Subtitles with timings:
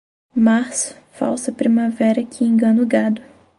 [0.33, 3.21] Março, falsa primavera que engana o gado.